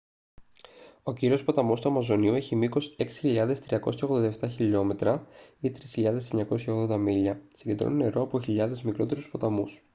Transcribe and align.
ο 1.03 1.13
κύριος 1.13 1.43
ποταμός 1.43 1.81
του 1.81 1.89
αμαζονίου 1.89 2.33
έχει 2.33 2.55
μήκος 2.55 2.95
6.387 3.21 4.31
χιλιόμετρα 4.49 5.27
3.980 5.95 6.97
μίλια. 6.97 7.41
συγκεντρώνει 7.53 7.95
νερό 8.03 8.21
από 8.21 8.41
χιλιάδες 8.41 8.81
μικρότερους 8.81 9.29
ποταμούς 9.29 9.83